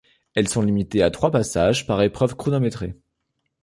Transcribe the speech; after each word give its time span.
Elles 0.33 0.47
sont 0.47 0.63
limités 0.63 1.03
à 1.03 1.11
trois 1.11 1.29
passages 1.29 1.85
par 1.85 2.01
épreuves 2.01 2.35
chronométrées. 2.35 2.95